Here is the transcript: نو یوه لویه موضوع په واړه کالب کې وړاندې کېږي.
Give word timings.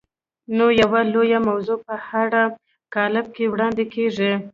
نو 0.57 0.65
یوه 0.81 1.01
لویه 1.13 1.39
موضوع 1.49 1.77
په 1.85 1.95
واړه 2.07 2.43
کالب 2.93 3.25
کې 3.35 3.45
وړاندې 3.53 3.83
کېږي. 3.93 4.33